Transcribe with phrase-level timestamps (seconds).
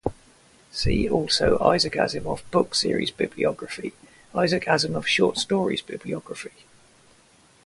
[0.71, 3.93] See also Isaac Asimov book series bibliography,
[4.33, 6.63] Isaac Asimov short stories bibliography.